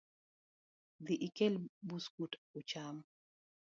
[1.05, 1.55] Dhi ikel
[1.89, 2.95] buskut ucham